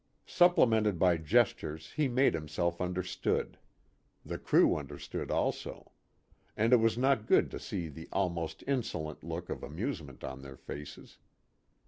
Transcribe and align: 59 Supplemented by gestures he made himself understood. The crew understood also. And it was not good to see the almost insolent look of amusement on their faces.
59 0.25 0.35
Supplemented 0.35 0.97
by 0.97 1.15
gestures 1.17 1.91
he 1.91 2.07
made 2.07 2.33
himself 2.33 2.81
understood. 2.81 3.59
The 4.25 4.39
crew 4.39 4.75
understood 4.75 5.29
also. 5.29 5.91
And 6.57 6.73
it 6.73 6.77
was 6.77 6.97
not 6.97 7.27
good 7.27 7.51
to 7.51 7.59
see 7.59 7.87
the 7.87 8.09
almost 8.11 8.63
insolent 8.65 9.23
look 9.23 9.47
of 9.51 9.61
amusement 9.61 10.23
on 10.23 10.41
their 10.41 10.57
faces. 10.57 11.19